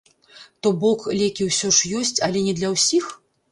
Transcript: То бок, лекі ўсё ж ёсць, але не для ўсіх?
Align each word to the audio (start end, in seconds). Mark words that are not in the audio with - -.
То 0.63 0.71
бок, 0.85 1.03
лекі 1.19 1.47
ўсё 1.51 1.71
ж 1.81 1.93
ёсць, 2.01 2.15
але 2.31 2.45
не 2.49 2.59
для 2.63 2.75
ўсіх? 2.75 3.15